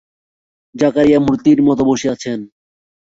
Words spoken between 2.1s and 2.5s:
আছেন।